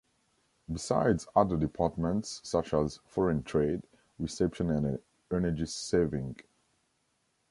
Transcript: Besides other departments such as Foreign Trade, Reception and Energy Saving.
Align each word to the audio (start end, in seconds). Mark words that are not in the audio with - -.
Besides 0.67 1.27
other 1.35 1.57
departments 1.57 2.41
such 2.43 2.73
as 2.73 3.01
Foreign 3.05 3.43
Trade, 3.43 3.83
Reception 4.17 4.71
and 4.71 4.97
Energy 5.31 5.67
Saving. 5.67 6.37